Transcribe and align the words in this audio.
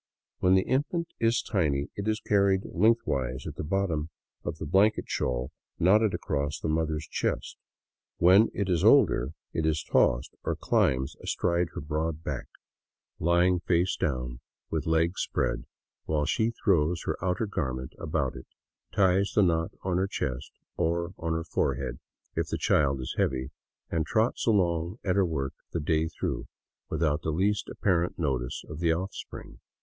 When 0.39 0.55
the 0.55 0.63
infant 0.63 1.09
is 1.19 1.43
tiny, 1.43 1.89
it 1.95 2.07
is 2.07 2.19
carried 2.19 2.61
length 2.65 3.01
wise 3.05 3.45
at 3.45 3.53
the 3.55 3.63
bottom 3.63 4.09
of 4.43 4.57
the 4.57 4.65
blanket 4.65 5.05
shawl 5.07 5.51
knotted 5.77 6.15
across 6.15 6.59
the 6.59 6.67
mother's 6.69 7.07
chest. 7.07 7.55
When 8.17 8.49
it 8.51 8.67
is 8.67 8.83
older, 8.83 9.35
it 9.53 9.63
is 9.63 9.83
tossed 9.83 10.33
or 10.43 10.55
climbs 10.55 11.15
astride 11.21 11.67
her 11.75 11.81
broad 11.81 12.23
back, 12.23 12.47
150 13.19 13.71
THE 13.71 13.85
CITY 13.85 13.93
OF 13.93 13.99
THE 13.99 14.05
EQUATOR 14.07 14.17
lying 14.17 14.29
face 14.31 14.39
down, 14.39 14.39
with 14.71 14.91
legs 14.91 15.21
spread, 15.21 15.65
while 16.05 16.25
she 16.25 16.49
throws 16.49 17.03
her 17.03 17.23
outer 17.23 17.45
garment 17.45 17.93
about 17.99 18.35
it, 18.35 18.47
ties 18.91 19.33
the 19.35 19.43
knot 19.43 19.71
on 19.83 19.97
her 19.97 20.07
chest— 20.07 20.51
or 20.85 21.13
on 21.19 21.33
her 21.33 21.43
forehead 21.43 21.99
if 22.35 22.47
the 22.47 22.57
child 22.57 23.01
is 23.01 23.13
heavy— 23.19 23.51
and 23.91 24.07
trots 24.07 24.47
along 24.47 24.97
at 25.03 25.15
her 25.15 25.27
work 25.27 25.53
the 25.73 25.79
day 25.79 26.07
through, 26.07 26.47
without 26.89 27.21
the 27.21 27.29
least 27.29 27.69
apparent 27.69 28.17
notice 28.17 28.63
of 28.67 28.79
the 28.79 28.91
offspring. 28.91 29.59